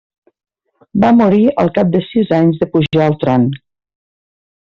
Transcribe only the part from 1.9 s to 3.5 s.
de sis anys de pujar al tron.